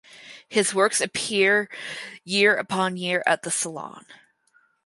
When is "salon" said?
3.51-4.03